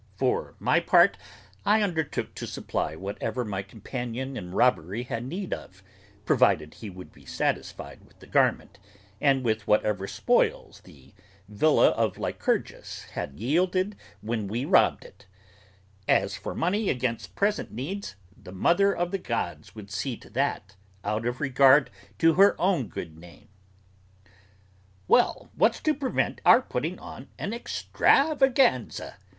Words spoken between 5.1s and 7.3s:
need of, provided he would be